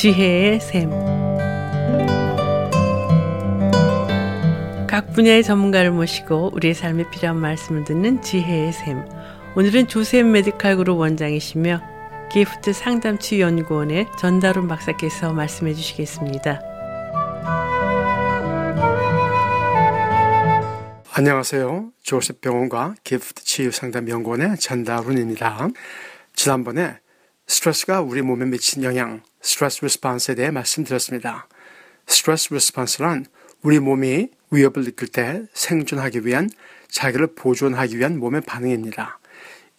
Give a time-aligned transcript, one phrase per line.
[0.00, 0.88] 지혜의 샘.
[4.86, 9.04] 각 분야의 전문가를 모시고 우리의 삶에 필요한 말씀을 듣는 지혜의 샘.
[9.56, 11.82] 오늘은 조셉 메디칼 그룹 원장이시며
[12.32, 16.62] 기프트 상담 치유 연구원의 전달훈 박사께서 말씀해 주시겠습니다.
[21.12, 21.90] 안녕하세요.
[22.02, 25.68] 조셉 병원과 기프트 치유 상담 연구원의 전달훈입니다.
[26.34, 26.96] 지난번에
[27.46, 31.48] 스트레스가 우리 몸에 미친 영향, stress response에 대해 말씀드렸습니다.
[32.06, 33.26] stress response란
[33.62, 36.48] 우리 몸이 위협을 느낄 때 생존하기 위한
[36.88, 39.18] 자기를 보존하기 위한 몸의 반응입니다.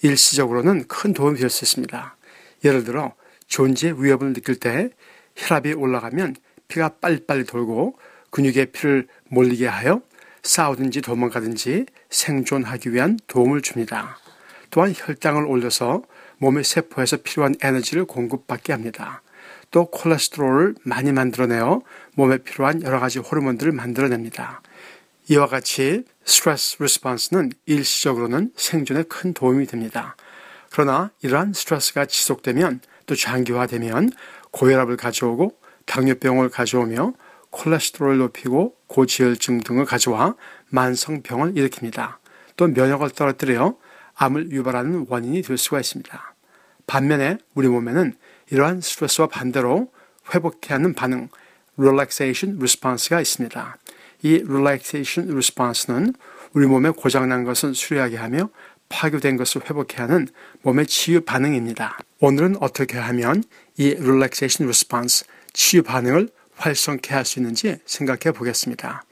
[0.01, 2.15] 일시적으로는 큰 도움이 될 수 있습니다.
[2.63, 3.13] 예를 들어
[3.47, 4.89] 존재의 위협을 느낄 때
[5.35, 6.35] 혈압이 올라가면
[6.67, 7.97] 피가 빨리빨리 돌고
[8.29, 10.01] 근육에 피를 몰리게 하여
[10.43, 14.17] 싸우든지 도망가든지 생존하기 위한 도움을 줍니다.
[14.71, 16.01] 또한 혈당을 올려서
[16.37, 19.21] 몸의 세포에서 필요한 에너지를 공급받게 합니다.
[19.71, 21.81] 또 콜레스테롤을 많이 만들어내어
[22.15, 24.61] 몸에 필요한 여러 가지 호르몬들을 만들어냅니다.
[25.29, 30.15] 이와 같이 스트레스 리스폰스는 일시적으로는 생존에 큰 도움이 됩니다.
[30.69, 34.11] 그러나 이러한 스트레스가 지속되면 또 장기화되면
[34.51, 37.13] 고혈압을 가져오고 당뇨병을 가져오며
[37.49, 40.35] 콜레스테롤을 높이고 고지혈증 등을 가져와
[40.69, 42.17] 만성병을 일으킵니다.
[42.57, 43.75] 또 면역을 떨어뜨려
[44.15, 46.35] 암을 유발하는 원인이 될 수가 있습니다.
[46.87, 48.15] 반면에 우리 몸에는
[48.51, 49.91] 이러한 스트레스와 반대로
[50.33, 51.29] 회복케 하는 반응,
[51.77, 53.77] relaxation response가 있습니다.
[54.23, 56.13] 이 relaxation response는
[56.53, 58.49] 우리 몸에 고장난 것을 수리하게 하며
[58.89, 60.27] 파괴된 것을 회복해 하는
[60.63, 61.97] 몸의 치유 반응입니다.
[62.19, 63.43] 오늘은 어떻게 하면
[63.77, 69.03] 이 relaxation response, 치유 반응을 활성케 할 수 있는지 생각해 보겠습니다.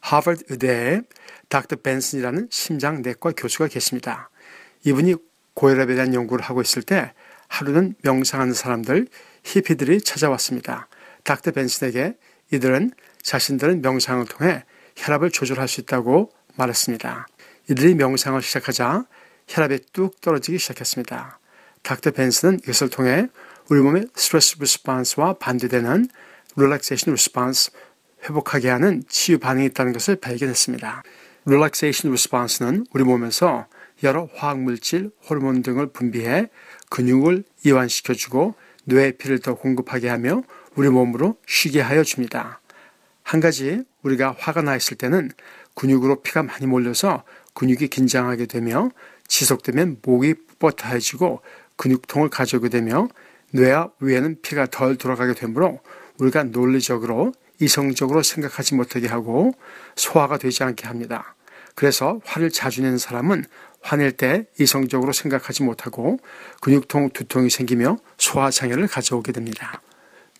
[0.00, 1.02] 하버드 의대에
[1.48, 4.30] 닥터 벤슨이라는 심장내과 교수가 계십니다.
[4.84, 5.14] 이분이
[5.54, 7.12] 고혈압에 대한 연구를 하고 있을 때
[7.50, 9.08] 하루는 명상하는 사람들,
[9.44, 10.88] 히피들이 찾아왔습니다.
[11.24, 12.16] 닥터 벤슨에게
[12.52, 12.92] 이들은
[13.22, 14.64] 자신들은 명상을 통해
[14.96, 17.26] 혈압을 조절할 수 있다고 말했습니다.
[17.68, 19.04] 이들이 명상을 시작하자
[19.48, 21.38] 혈압이 뚝 떨어지기 시작했습니다.
[21.82, 23.26] 닥터 벤슨은 이것을 통해
[23.68, 26.08] 우리 몸의 stress response와 반대되는
[26.56, 27.72] relaxation response
[28.24, 31.02] 회복하게 하는 치유 반응이 있다는 것을 발견했습니다.
[31.46, 33.66] relaxation response는 우리 몸에서
[34.02, 36.48] 여러 화학물질, 호르몬 등을 분비해
[36.88, 40.42] 근육을 이완시켜주고 뇌에 피를 더 공급하게 하며
[40.74, 42.60] 우리 몸으로 쉬게 하여 줍니다.
[43.22, 45.30] 한 가지 우리가 화가 나 있을 때는
[45.74, 47.24] 근육으로 피가 많이 몰려서
[47.54, 48.90] 근육이 긴장하게 되며
[49.28, 51.40] 지속되면 목이 뻣뻣해지고
[51.76, 53.08] 근육통을 가져오게 되며
[53.52, 55.80] 뇌와 위에는 피가 덜 돌아가게 되므로
[56.18, 59.52] 우리가 논리적으로 이성적으로 생각하지 못하게 하고
[59.96, 61.34] 소화가 되지 않게 합니다.
[61.74, 63.44] 그래서 화를 자주 내는 사람은
[63.80, 66.18] 화낼 때 이성적으로 생각하지 못하고
[66.60, 69.82] 근육통, 두통이 생기며 소화장애를 가져오게 됩니다.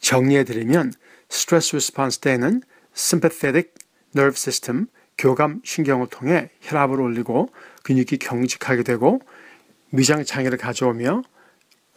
[0.01, 0.93] 정리해드리면
[1.29, 2.63] stress response 때에는
[2.95, 3.71] sympathetic
[4.15, 4.87] nerve system,
[5.17, 7.51] 교감 신경을 통해 혈압을 올리고
[7.83, 9.21] 근육이 경직하게 되고
[9.93, 11.23] 위장 장애를 가져오며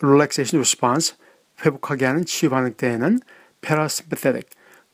[0.02, 1.16] relaxation response,
[1.64, 3.20] 회복하게 하는 치유 반응 때에는
[3.62, 4.50] parasympathetic,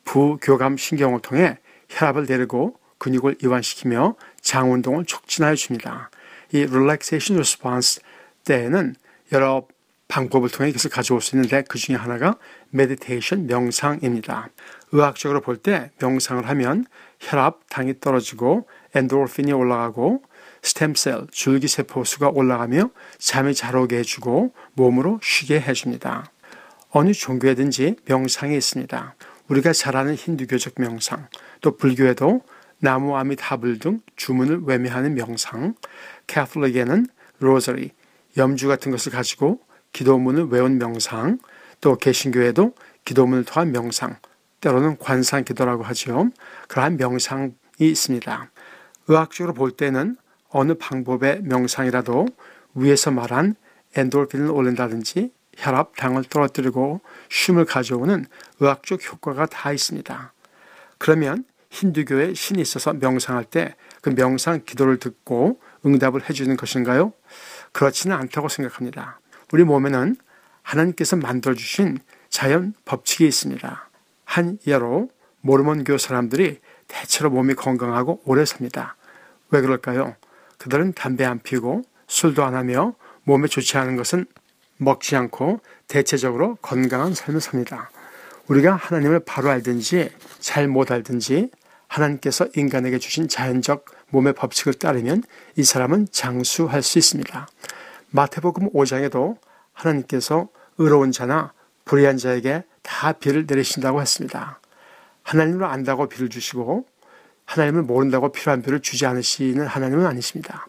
[0.06, 1.58] 부교감 신경을 통해
[1.90, 6.10] 혈압을 내리고 근육을 이완시키며 장 운동을 촉진하여 줍니다.
[6.52, 8.02] 이 relaxation response
[8.46, 8.96] 때에는
[9.32, 9.68] 여러
[10.08, 12.38] 방법을 통해 이것을 가져올 수 있는데 그 중에 하나가
[12.74, 14.50] meditation, 명상입니다.
[14.92, 16.86] 의학적으로 볼 때 명상을 하면
[17.20, 20.24] 혈압, 당이 떨어지고 엔도르핀이 올라가고
[20.64, 22.90] 스템셀, 줄기세포 수가 올라가며
[23.20, 26.32] 잠이 잘 오게 해주고 몸으로 쉬게 해줍니다.
[26.90, 29.16] 어느 종교에든지 명상이 있습니다.
[29.48, 31.28] 우리가 잘 아는 힌두교적 명상,
[31.62, 32.42] 또 불교에도
[32.80, 35.76] 나무 아미타불 등 주문을 외면하는 명상,
[36.28, 37.08] 캐톨릭에는
[37.40, 37.92] 로저리,
[38.38, 39.60] 염주 같은 것을 가지고
[39.94, 41.40] 기도문을 외운 명상,
[41.82, 42.74] 또 개신교에도
[43.06, 44.18] 기도문을 통한 명상,
[44.62, 46.30] 때로는 관상 기도라고 하죠.
[46.68, 48.52] 그러한 명상이 있습니다.
[49.08, 50.18] 의학적으로 볼 때는
[50.50, 52.28] 어느 방법의 명상이라도
[52.76, 53.56] 위에서 말한
[53.96, 58.26] 엔돌핀을 올린다든지 혈압, 당을 떨어뜨리고 쉼을 가져오는
[58.60, 60.34] 의학적 효과가 다 있습니다.
[60.98, 61.44] 그러면
[61.80, 67.14] 힌두교에 신이 있어서 명상할 때 그 명상 기도를 듣고 응답을 해주는 것인가요?
[67.72, 69.20] 그렇지는 않다고 생각합니다.
[69.52, 70.16] 우리 몸에는
[70.62, 72.00] 하나님께서 만들어주신
[72.30, 73.90] 자연 법칙이 있습니다.
[74.26, 75.10] 한 예로
[75.42, 78.96] 모르몬교 사람들이 대체로 몸이 건강하고 오래 삽니다.
[79.52, 80.16] 왜 그럴까요?
[80.58, 82.94] 그들은 담배 안 피우고 술도 안 하며
[83.24, 84.26] 몸에 좋지 않은 것은
[84.78, 87.90] 먹지 않고 대체적으로 건강한 삶을 삽니다.
[88.48, 91.50] 우리가 하나님을 바로 알든지 잘 못 알든지
[91.90, 95.24] 하나님께서 인간에게 주신 자연적 몸의 법칙을 따르면
[95.58, 97.48] 이 사람은 장수할 수 있습니다.
[98.12, 99.38] 마태복음 5장에도
[99.74, 100.48] 하나님께서
[100.78, 101.54] 의로운 자나
[101.86, 104.60] 불의한 자에게 다 비를 내리신다고 했습니다.
[105.24, 106.86] 하나님을 안다고 비를 주시고
[107.46, 110.68] 하나님을 모른다고 필요한 비를 주지 않으시는 하나님은 아니십니다.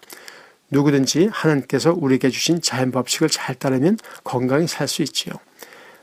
[0.70, 5.34] 누구든지 하나님께서 우리에게 주신 자연 법칙을 잘 따르면 건강히 살 수 있지요.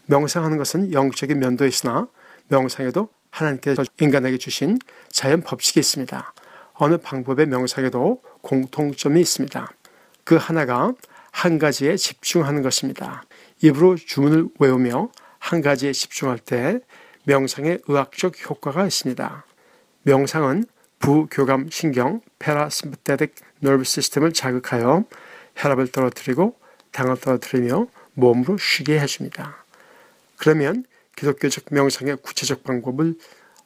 [0.06, 2.08] 명상하는 것은 영적인 면도 있으나
[2.48, 4.80] 명상에도 하나님께서 인간에게 주신
[5.10, 6.34] 자연 법칙이 있습니다.
[6.74, 9.72] 어느 방법의 명상에도 공통점이 있습니다.
[10.24, 10.94] 그 하나가
[11.32, 13.24] 한 가지에 집중하는 것입니다.
[13.62, 15.10] 입으로 주문을 외우며
[15.40, 16.80] 한 가지에 집중할 때
[17.24, 19.46] 명상의 의학적 효과가 있습니다.
[20.04, 20.66] 명상은
[21.00, 25.06] 부교감 신경 페라심파테틱 nerve 시스템을 자극하여
[25.56, 26.56] 혈압을 떨어뜨리고
[26.92, 29.64] 당을 떨어뜨리며 몸으로 쉬게 해줍니다.
[30.38, 30.86] 그러면
[31.18, 33.16] 기독교적 명상의 구체적 방법을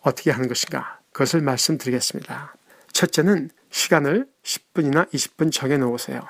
[0.02, 1.00] 어떻게 하는 것인가?
[1.12, 2.56] 그것을 말씀드리겠습니다.
[2.94, 6.22] 첫째는 시간을 10분이나 20분 정해 놓으세요.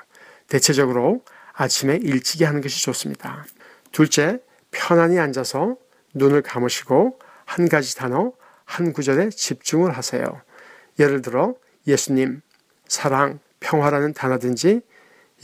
[0.48, 3.46] 대체적으로 아침에 일찍이 하는 것이 좋습니다.
[3.92, 4.40] 둘째,
[4.70, 5.76] 편안히 앉아서
[6.14, 8.32] 눈을 감으시고 한 가지 단어,
[8.64, 10.42] 한 구절에 집중을 하세요.
[10.98, 11.54] 예를 들어
[11.86, 12.42] 예수님,
[12.88, 14.80] 사랑, 평화라는 단어든지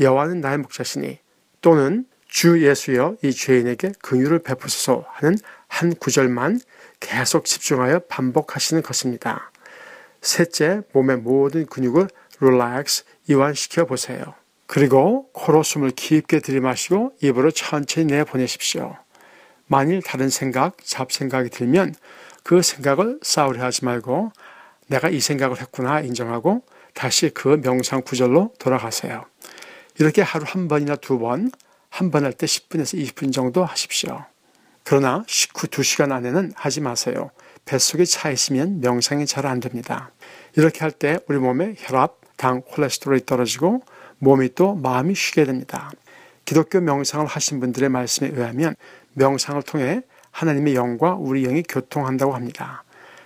[0.00, 1.20] 여호와는 나의 목자시니
[1.60, 5.36] 또는 주 예수여 이 죄인에게 긍휼을 베푸소서 하는
[5.66, 6.60] 한 구절만
[7.00, 9.50] 계속 집중하여 반복하시는 것입니다.
[10.20, 12.08] 셋째, 몸의 모든 근육을
[12.40, 14.34] 릴렉스, 이완시켜 보세요.
[14.66, 18.96] 그리고 코로 숨을 깊게 들이마시고 입으로 천천히 내보내십시오.
[19.66, 21.94] 만일 다른 생각, 잡생각이 들면
[22.42, 24.32] 그 생각을 싸우려 하지 말고
[24.88, 26.62] 내가 이 생각을 했구나 인정하고
[26.94, 29.24] 다시 그 명상 구절로 돌아가세요.
[29.98, 31.50] 이렇게 하루 한 번이나 두 번,
[31.90, 34.24] 한 번 할 때 10분에서 20분 정도 하십시오.
[34.84, 37.30] 그러나 식후 2시간 안에는 하지 마세요.
[37.64, 40.10] 뱃속에 차 있으면 명상이 잘 안 됩니다.
[40.56, 43.82] 이렇게 할 때 우리 몸에 혈압, 당, 콜레스테롤이 떨어지고
[44.18, 45.90] 몸이 또 마음이 쉬게 됩니다.
[46.44, 48.74] 기독교 명상을 하신 분들의 말씀에 의하면
[49.14, 52.84] 명상을 통해 하나님의 영과 우리 영이 교통한다고 합니다.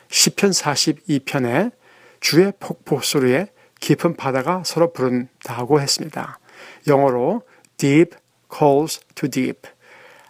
[0.08, 1.72] 시편 42편에
[2.20, 3.46] 주의 폭포 소리에
[3.80, 6.38] 깊은 바다가 서로 부른다고 했습니다.
[6.86, 7.42] 영어로
[7.76, 8.16] deep
[8.56, 9.68] calls to deep.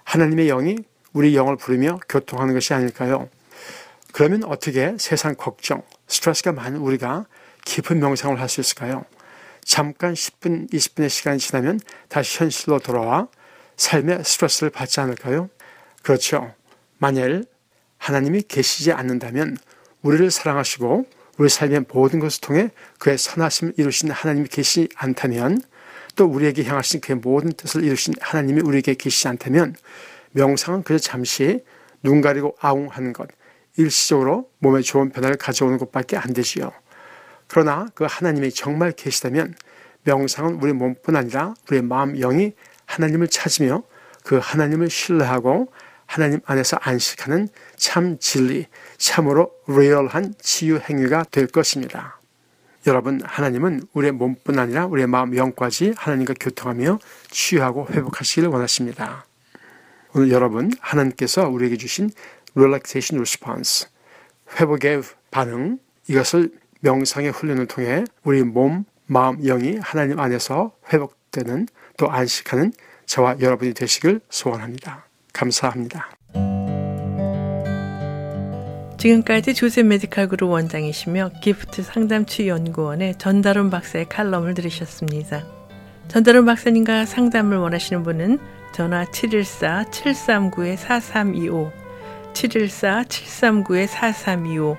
[0.04, 0.78] 하나님의 영이
[1.12, 3.28] 우리 영을 부르며 교통하는 것이 아닐까요?
[4.12, 7.26] 그러면 어떻게 세상 걱정, 스트레스가 많은 우리가
[7.64, 9.04] 깊은 명상을 할 수 있을까요?
[9.64, 13.28] 잠깐 10분, 20분의 시간이 지나면 다시 현실로 돌아와
[13.76, 15.48] 삶의 스트레스를 받지 않을까요?
[16.02, 16.52] 그렇죠.
[16.98, 17.44] 만일
[17.98, 19.56] 하나님이 계시지 않는다면
[20.02, 21.06] 우리를 사랑하시고
[21.38, 25.62] 우리 삶의 모든 것을 통해 그의 선하심을 이루신 하나님이 계시지 않다면
[26.16, 29.76] 또 우리에게 향하신 그의 모든 뜻을 이루신 하나님이 우리에게 계시지 않다면
[30.32, 31.64] 명상은 그저 잠시
[32.02, 33.28] 눈 가리고 아웅하는 것,
[33.76, 36.72] 일시적으로 몸에 좋은 변화를 가져오는 것밖에 안 되지요.
[37.46, 39.54] 그러나 그 하나님이 정말 계시다면
[40.04, 42.52] 명상은 우리 몸뿐 아니라 우리의 마음 영이
[42.86, 43.82] 하나님을 찾으며
[44.24, 45.72] 그 하나님을 신뢰하고
[46.06, 48.66] 하나님 안에서 안식하는 참 진리,
[48.98, 52.21] 참으로 리얼한 치유 행위가 될 것입니다.
[52.86, 56.98] 여러분, 하나님은 우리의 몸뿐 아니라 우리의 마음 영까지 하나님과 교통하며
[57.30, 59.24] 치유하고 회복하시기를 원하십니다.
[60.14, 62.10] 오늘 여러분, 하나님께서 우리에게 주신
[62.54, 63.88] relaxation response,
[64.58, 66.50] 회복의 반응, 이것을
[66.80, 72.72] 명상의 훈련을 통해 우리 몸, 마음, 영이 하나님 안에서 회복되는 또 안식하는
[73.06, 75.06] 저와 여러분이 되시길 소원합니다.
[75.32, 76.10] 감사합니다.
[79.02, 85.44] 지금까지 조셉 메디칼 그룹 원장이시며 기프트 상담치 연구원의 전다론 박사의 칼럼을 들으셨습니다.
[86.06, 88.38] 전다론 박사님과 상담을 원하시는 분은
[88.72, 91.72] 전화 714-739-4325
[92.32, 94.76] 714-739-4325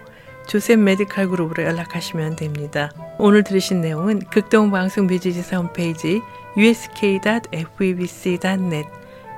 [0.48, 2.94] 조셉 메디칼 그룹으로 연락하시면 됩니다.
[3.20, 6.22] 오늘 들으신 내용은 극동방송 비지지사 홈페이지
[6.56, 8.88] usk.febc.net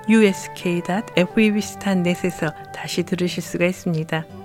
[0.07, 4.44] usk.febc.net에서 다시 들으실 수가 있습니다.